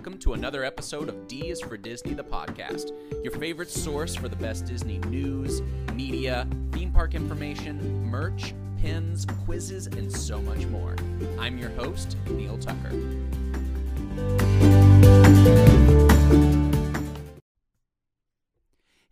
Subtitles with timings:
[0.00, 2.92] welcome to another episode of D is for Disney, the podcast,
[3.22, 5.60] your favorite source for the best Disney news,
[5.92, 10.96] media, theme park information, merch, pins, quizzes, and so much more.
[11.38, 12.88] I'm your host, Neil Tucker.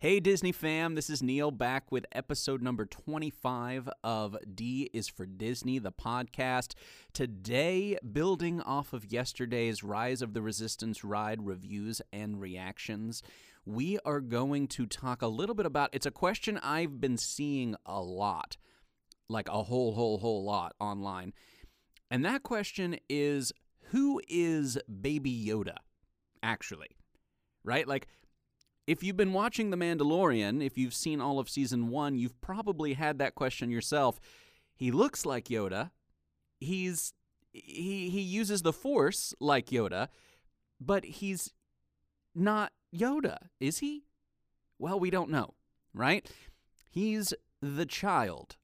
[0.01, 5.25] Hey Disney fam, this is Neil back with episode number 25 of D is for
[5.25, 6.73] Disney, the podcast.
[7.11, 13.21] Today, building off of yesterday's Rise of the Resistance ride reviews and reactions,
[13.65, 17.75] we are going to talk a little bit about it's a question I've been seeing
[17.85, 18.55] a lot,
[19.27, 21.33] like a whole, whole, whole lot online.
[22.09, 23.51] And that question is
[23.87, 25.75] who is Baby Yoda,
[26.41, 26.95] actually?
[27.65, 27.85] Right?
[27.85, 28.07] Like,
[28.89, 32.93] if you've been watching The Mandalorian, if you've seen all of season one, you've probably
[32.93, 34.19] had that question yourself.
[34.73, 35.91] He looks like Yoda.
[36.59, 37.13] He's
[37.53, 40.07] he he uses the Force like Yoda,
[40.81, 41.53] but he's
[42.33, 44.05] not Yoda, is he?
[44.79, 45.53] Well, we don't know,
[45.93, 46.27] right?
[46.89, 48.57] He's the child.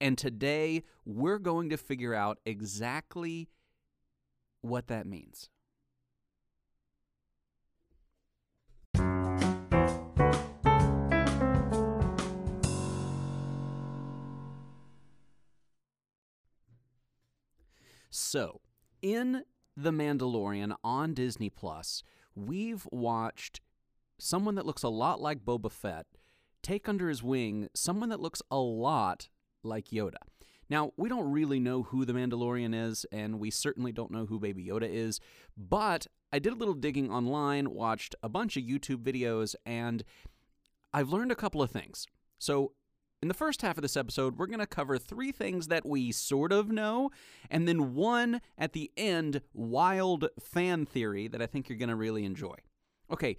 [0.00, 3.48] And today we're going to figure out exactly
[4.60, 5.50] what that means.
[18.14, 18.60] So,
[19.00, 22.02] in The Mandalorian on Disney Plus,
[22.34, 23.62] we've watched
[24.18, 26.04] someone that looks a lot like Boba Fett
[26.62, 29.30] take under his wing someone that looks a lot
[29.64, 30.18] like Yoda.
[30.68, 34.38] Now, we don't really know who the Mandalorian is, and we certainly don't know who
[34.38, 35.18] Baby Yoda is,
[35.56, 40.04] but I did a little digging online, watched a bunch of YouTube videos, and
[40.92, 42.06] I've learned a couple of things.
[42.38, 42.72] So,
[43.22, 46.10] in the first half of this episode, we're going to cover three things that we
[46.10, 47.10] sort of know,
[47.48, 51.96] and then one at the end wild fan theory that I think you're going to
[51.96, 52.56] really enjoy.
[53.10, 53.36] Okay,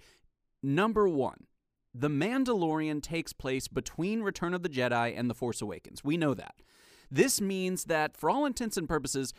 [0.62, 1.46] number one
[1.94, 6.02] The Mandalorian takes place between Return of the Jedi and The Force Awakens.
[6.02, 6.54] We know that.
[7.10, 9.34] This means that, for all intents and purposes,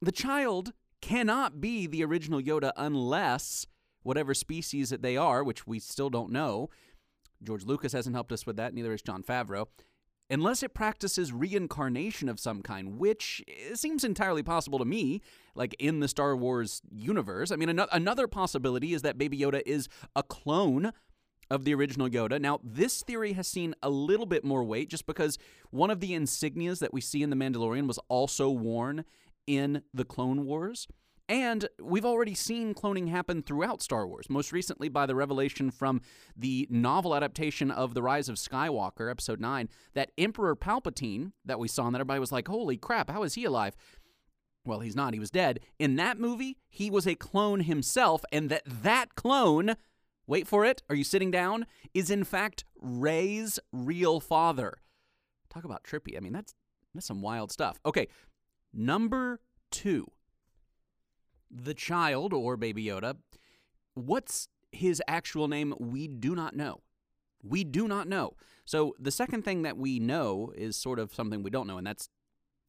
[0.00, 0.72] the child
[1.02, 3.66] cannot be the original Yoda unless
[4.02, 6.70] whatever species that they are, which we still don't know,
[7.44, 9.66] George Lucas hasn't helped us with that, neither has Jon Favreau.
[10.30, 15.20] Unless it practices reincarnation of some kind, which eh, seems entirely possible to me,
[15.54, 17.50] like in the Star Wars universe.
[17.50, 20.92] I mean, another possibility is that Baby Yoda is a clone
[21.50, 22.40] of the original Yoda.
[22.40, 25.38] Now, this theory has seen a little bit more weight just because
[25.70, 29.04] one of the insignias that we see in The Mandalorian was also worn
[29.46, 30.88] in the Clone Wars.
[31.28, 36.02] And we've already seen cloning happen throughout Star Wars, most recently by the revelation from
[36.36, 41.66] the novel adaptation of The Rise of Skywalker, Episode 9, that Emperor Palpatine that we
[41.66, 43.74] saw, and that everybody was like, holy crap, how is he alive?
[44.66, 45.60] Well, he's not, he was dead.
[45.78, 49.76] In that movie, he was a clone himself, and that that clone,
[50.26, 51.64] wait for it, are you sitting down,
[51.94, 54.74] is in fact Rey's real father.
[55.48, 56.18] Talk about trippy.
[56.18, 56.54] I mean, that's,
[56.94, 57.78] that's some wild stuff.
[57.86, 58.08] Okay,
[58.74, 60.06] number two
[61.54, 63.16] the child or Baby Yoda,
[63.94, 65.74] what's his actual name?
[65.78, 66.80] We do not know.
[67.42, 68.34] We do not know.
[68.64, 71.86] So the second thing that we know is sort of something we don't know, and
[71.86, 72.08] that's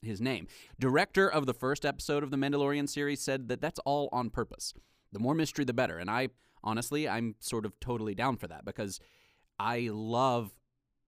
[0.02, 0.48] his name.
[0.80, 4.74] Director of the first episode of the Mandalorian series said that that's all on purpose.
[5.12, 5.98] The more mystery, the better.
[5.98, 6.30] And I
[6.64, 9.00] honestly, I'm sort of totally down for that because
[9.58, 10.54] I love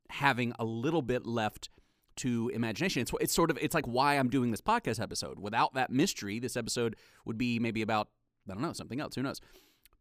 [0.09, 1.69] having a little bit left
[2.17, 3.01] to imagination.
[3.01, 5.39] It's it's sort of it's like why I'm doing this podcast episode.
[5.39, 6.95] Without that mystery, this episode
[7.25, 8.09] would be maybe about
[8.49, 9.15] I don't know something else.
[9.15, 9.41] Who knows?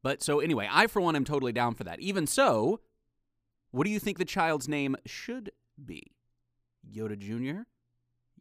[0.03, 2.01] But so anyway, I for one am totally down for that.
[2.01, 2.81] Even so,
[3.71, 5.51] what do you think the child's name should
[5.85, 6.13] be?
[6.93, 7.67] Yoda Junior,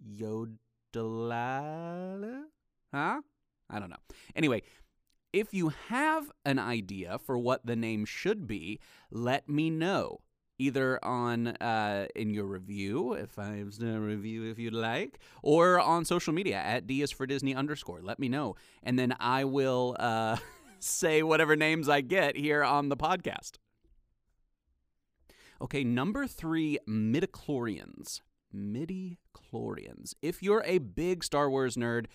[0.07, 0.57] Yoda,
[2.93, 3.21] huh?
[3.69, 3.95] I don't know.
[4.35, 4.61] Anyway.
[5.33, 8.79] If you have an idea for what the name should be,
[9.11, 10.21] let me know
[10.57, 16.05] either on uh, in your review, a five star review if you'd like, or on
[16.05, 18.01] social media at D is for Disney underscore.
[18.01, 20.37] Let me know, and then I will uh,
[20.79, 23.53] say whatever names I get here on the podcast.
[25.61, 28.21] Okay, number three, midichlorians.
[28.53, 30.13] Midichlorians.
[30.21, 32.05] If you're a big Star Wars nerd,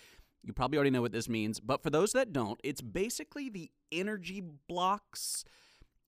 [0.43, 3.71] you probably already know what this means, but for those that don't, it's basically the
[3.93, 5.45] energy blocks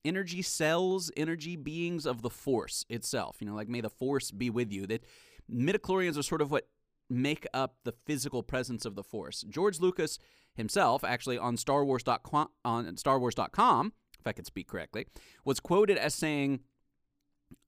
[0.05, 3.37] energy cells, energy beings of the Force itself.
[3.41, 4.87] You know, like may the Force be with you.
[4.87, 5.05] That
[5.53, 6.69] midichlorians are sort of what
[7.09, 9.45] make up the physical presence of the Force.
[9.49, 10.19] George Lucas
[10.55, 15.07] himself, actually on Star Wars.com, on StarWars.com, if I could speak correctly,
[15.45, 16.61] was quoted as saying,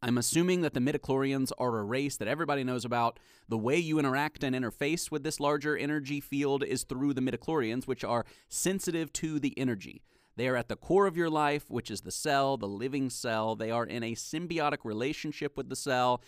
[0.03, 3.19] I'm assuming that the midichlorians are a race that everybody knows about.
[3.49, 7.87] The way you interact and interface with this larger energy field is through the midichlorians,
[7.87, 10.03] which are sensitive to the energy.
[10.37, 13.55] They are at the core of your life, which is the cell, the living cell.
[13.55, 16.23] They are in a symbiotic relationship with the cell.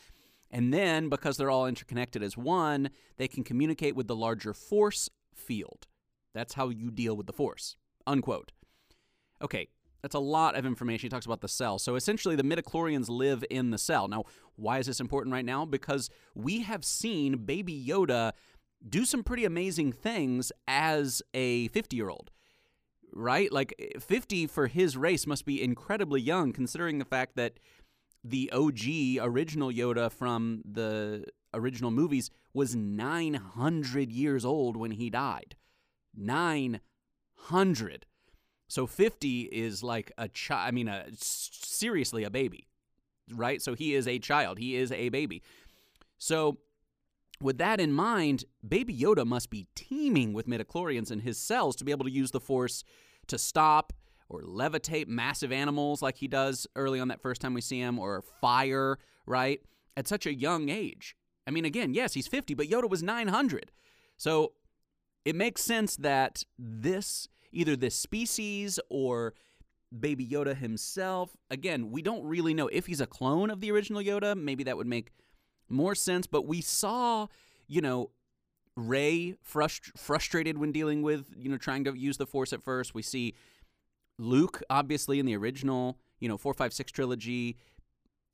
[0.50, 5.10] And then, because they're all interconnected as one, they can communicate with the larger force
[5.34, 5.86] field.
[6.34, 7.76] That's how you deal with the force.
[8.06, 8.52] Unquote.
[9.42, 9.68] Okay,
[10.02, 11.06] that's a lot of information.
[11.06, 11.78] He talks about the cell.
[11.78, 14.06] So essentially, the midichlorians live in the cell.
[14.06, 14.24] Now,
[14.54, 15.64] why is this important right now?
[15.64, 18.32] Because we have seen Baby Yoda
[18.88, 22.30] do some pretty amazing things as a 50 year old,
[23.16, 23.52] right?
[23.52, 27.58] Like eh, 50 for his race must be incredibly young, considering the fact that
[28.22, 35.56] the OG original Yoda from the original movies was 900 years old when he died.
[36.16, 38.06] 900.
[38.68, 42.66] So 50 is like a child, I mean, a, seriously a baby,
[43.32, 43.62] right?
[43.62, 45.42] So he is a child, he is a baby.
[46.18, 46.58] So,
[47.40, 51.84] with that in mind, Baby Yoda must be teeming with midichlorians in his cells to
[51.84, 52.82] be able to use the Force
[53.28, 53.93] to stop
[54.28, 57.99] or levitate massive animals like he does early on that first time we see him,
[57.99, 59.61] or fire, right?
[59.96, 61.17] At such a young age.
[61.46, 63.70] I mean, again, yes, he's 50, but Yoda was 900.
[64.17, 64.52] So,
[65.25, 69.34] it makes sense that this either this species or
[69.99, 71.37] Baby Yoda himself.
[71.50, 74.37] Again, we don't really know if he's a clone of the original Yoda.
[74.37, 75.11] Maybe that would make
[75.69, 76.26] more sense.
[76.26, 77.26] But we saw,
[77.67, 78.11] you know,
[78.76, 82.94] Rey frust- frustrated when dealing with, you know, trying to use the Force at first.
[82.94, 83.34] We see
[84.19, 87.56] Luke, obviously, in the original, you know, 456 trilogy,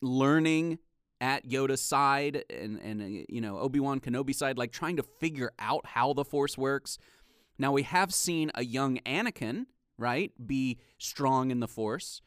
[0.00, 0.78] learning
[1.20, 5.52] at Yoda's side and, and you know, Obi Wan Kenobi side, like trying to figure
[5.58, 6.98] out how the Force works.
[7.58, 9.66] Now, we have seen a young Anakin,
[9.96, 12.22] right, be strong in the Force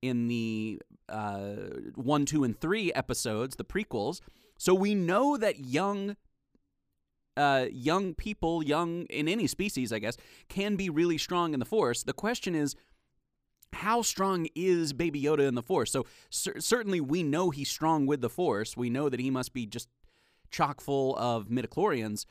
[0.00, 0.80] in the
[1.10, 1.56] uh,
[1.96, 4.20] 1, 2, and 3 episodes, the prequels.
[4.56, 6.16] So we know that young.
[7.36, 10.16] Uh, young people, young in any species, I guess,
[10.48, 12.02] can be really strong in the Force.
[12.02, 12.74] The question is,
[13.72, 15.92] how strong is Baby Yoda in the Force?
[15.92, 18.76] So cer- certainly we know he's strong with the Force.
[18.76, 19.88] We know that he must be just
[20.50, 22.26] chock full of midichlorians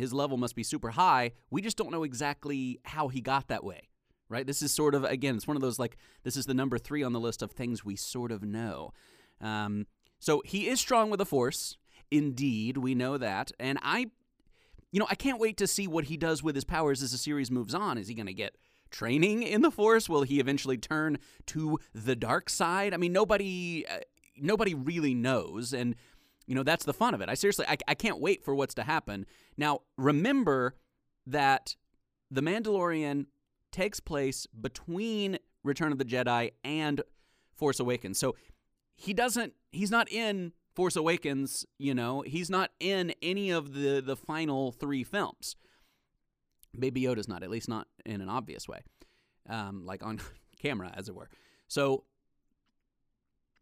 [0.00, 1.32] his level must be super high.
[1.50, 3.88] We just don't know exactly how he got that way,
[4.28, 4.46] right?
[4.46, 7.02] This is sort of, again, it's one of those like, this is the number three
[7.02, 8.92] on the list of things we sort of know.
[9.40, 9.86] Um,
[10.18, 11.76] so he is strong with the Force.
[12.10, 13.52] Indeed, we know that.
[13.60, 14.06] And I,
[14.92, 17.18] you know, I can't wait to see what he does with his powers as the
[17.18, 17.98] series moves on.
[17.98, 18.56] Is he going to get
[18.90, 20.08] training in the Force?
[20.08, 22.94] Will he eventually turn to the dark side?
[22.94, 23.86] I mean, nobody.
[23.86, 24.00] Uh,
[24.42, 25.94] nobody really knows and
[26.46, 27.28] you know, that's the fun of it.
[27.28, 29.24] I seriously, I, I can't wait for what's to happen.
[29.56, 30.74] Now, remember
[31.24, 31.76] that
[32.28, 33.26] The Mandalorian
[33.70, 37.02] takes place between Return of the Jedi and
[37.54, 38.18] Force Awakens.
[38.18, 38.34] So
[38.96, 44.00] he doesn't, he's not in Force Awakens, you know, he's not in any of the,
[44.00, 45.56] the final three films.
[46.78, 48.82] Baby Yoda's not, at least not in an obvious way,
[49.48, 50.20] um, like on
[50.62, 51.28] camera, as it were.
[51.66, 52.04] So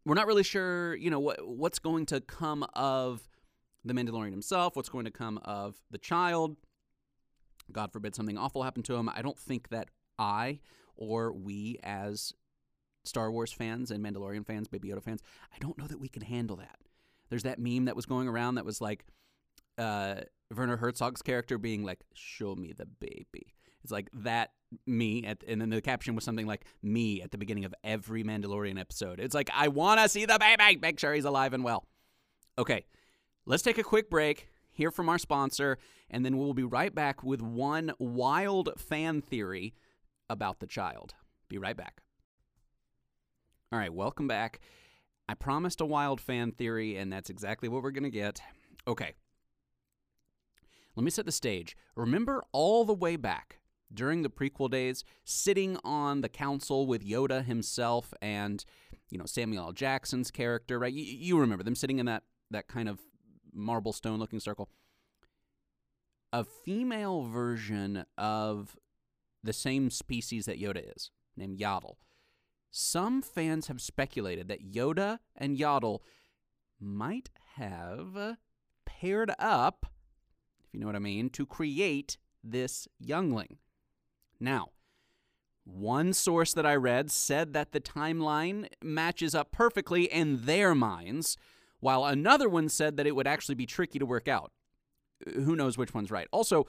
[0.04, 3.28] we're not really sure, you know, what what's going to come of
[3.84, 6.56] the Mandalorian himself, what's going to come of the child.
[7.72, 9.08] God forbid something awful happened to him.
[9.08, 9.88] I don't think that
[10.18, 10.60] I
[10.96, 12.32] or we as
[13.04, 15.22] Star Wars fans and Mandalorian fans, Baby Yoda fans,
[15.54, 16.78] I don't know that we can handle that.
[17.30, 19.04] There's that meme that was going around that was like
[19.76, 20.16] uh,
[20.54, 24.50] Werner Herzog's character being like, "Show me the baby." It's like that
[24.86, 28.24] me at, and then the caption was something like me at the beginning of every
[28.24, 29.20] Mandalorian episode.
[29.20, 31.86] It's like I want to see the baby, make sure he's alive and well.
[32.58, 32.84] Okay,
[33.46, 35.78] let's take a quick break, hear from our sponsor,
[36.10, 39.74] and then we'll be right back with one wild fan theory
[40.28, 41.14] about the child.
[41.48, 42.02] Be right back.
[43.72, 44.60] All right, welcome back.
[45.28, 48.40] I promised a wild fan theory, and that's exactly what we're going to get.
[48.86, 49.12] Okay.
[50.96, 51.76] Let me set the stage.
[51.94, 53.58] Remember all the way back
[53.92, 58.64] during the prequel days, sitting on the council with Yoda himself and
[59.10, 59.72] you know Samuel L.
[59.72, 60.92] Jackson's character, right?
[60.92, 63.00] You, you remember them sitting in that that kind of
[63.52, 64.68] marble stone looking circle.
[66.32, 68.76] A female version of
[69.42, 71.94] the same species that Yoda is, named Yaddle.
[72.70, 76.00] Some fans have speculated that Yoda and Yaddle
[76.80, 78.36] might have
[78.84, 79.86] paired up,
[80.66, 83.58] if you know what I mean, to create this youngling.
[84.38, 84.70] Now,
[85.64, 91.36] one source that I read said that the timeline matches up perfectly in their minds,
[91.80, 94.52] while another one said that it would actually be tricky to work out.
[95.34, 96.28] Who knows which one's right?
[96.32, 96.66] Also,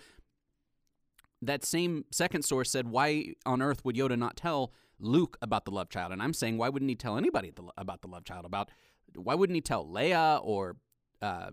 [1.42, 5.72] that same second source said, Why on earth would Yoda not tell Luke about the
[5.72, 6.12] love child?
[6.12, 8.70] And I'm saying, Why wouldn't he tell anybody about the love child, about
[9.16, 10.78] Why wouldn't he tell Leia or
[11.22, 11.52] uh,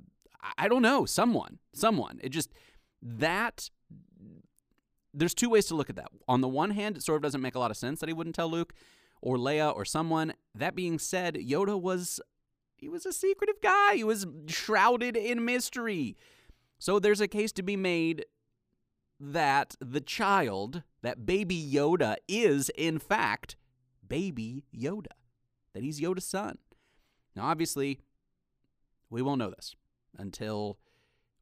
[0.58, 2.20] I don't know, someone, someone.
[2.22, 2.52] It just
[3.02, 3.70] that
[5.12, 6.08] there's two ways to look at that.
[6.28, 8.12] On the one hand, it sort of doesn't make a lot of sense that he
[8.12, 8.74] wouldn't tell Luke
[9.22, 10.34] or Leia or someone.
[10.54, 12.20] That being said, Yoda was
[12.76, 13.94] he was a secretive guy.
[13.94, 16.16] He was shrouded in mystery.
[16.78, 18.26] So there's a case to be made
[19.18, 23.56] that the child, that baby Yoda is in fact
[24.06, 25.12] baby Yoda.
[25.74, 26.58] That he's Yoda's son.
[27.34, 28.00] Now obviously,
[29.10, 29.74] we won't know this
[30.18, 30.78] until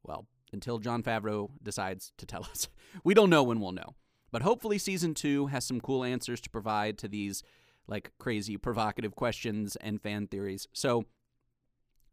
[0.03, 2.67] well, until Jon Favreau decides to tell us.
[3.03, 3.95] We don't know when we'll know.
[4.31, 7.43] But hopefully, season two has some cool answers to provide to these
[7.87, 10.67] like crazy, provocative questions and fan theories.
[10.73, 11.05] So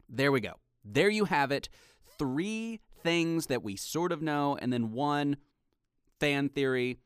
[0.07, 0.53] there we go.
[0.85, 1.69] There you have it.
[2.17, 5.37] Three things that we sort of know, and then one
[6.23, 6.99] fan theory.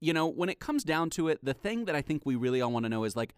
[0.00, 2.62] You know, when it comes down to it, the thing that I think we really
[2.62, 3.34] all want to know is like,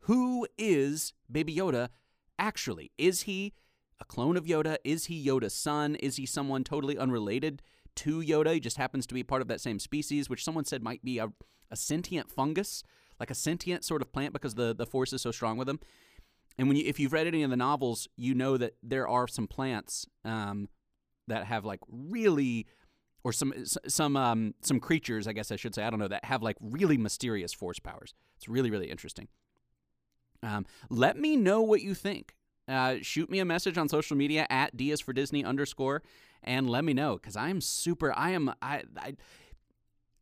[0.00, 1.88] who is Baby Yoda
[2.36, 2.90] actually?
[2.98, 3.52] Is he
[4.00, 4.78] a clone of Yoda?
[4.84, 5.94] Is he Yoda's son?
[5.96, 7.62] Is he someone totally unrelated
[7.96, 8.54] to Yoda?
[8.54, 11.18] He just happens to be part of that same species, which someone said might be
[11.18, 11.28] a,
[11.70, 12.82] a sentient fungus,
[13.20, 15.78] like a sentient sort of plant because the, the force is so strong with him.
[16.58, 19.28] And when you, if you've read any of the novels, you know that there are
[19.28, 20.68] some plants um,
[21.28, 22.66] that have like really,
[23.24, 26.24] or some some um, some creatures, I guess I should say, I don't know, that
[26.24, 28.14] have like really mysterious force powers.
[28.36, 29.28] It's really really interesting.
[30.42, 32.34] Um, let me know what you think.
[32.68, 36.02] Uh, shoot me a message on social media at D for Disney underscore
[36.44, 38.12] and let me know because I'm super.
[38.16, 38.52] I am.
[38.60, 39.14] I, I.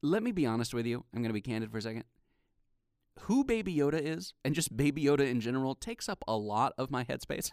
[0.02, 1.04] Let me be honest with you.
[1.14, 2.04] I'm going to be candid for a second.
[3.22, 6.90] Who Baby Yoda is, and just Baby Yoda in general, takes up a lot of
[6.90, 7.50] my headspace.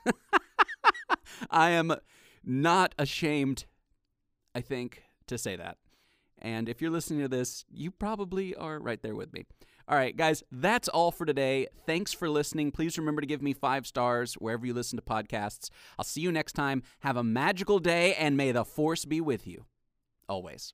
[1.51, 1.95] I am
[2.43, 3.65] not ashamed,
[4.55, 5.77] I think, to say that.
[6.39, 9.45] And if you're listening to this, you probably are right there with me.
[9.89, 11.67] All right, guys, that's all for today.
[11.85, 12.71] Thanks for listening.
[12.71, 15.69] Please remember to give me five stars wherever you listen to podcasts.
[15.97, 16.83] I'll see you next time.
[16.99, 19.65] Have a magical day, and may the force be with you.
[20.27, 20.73] Always.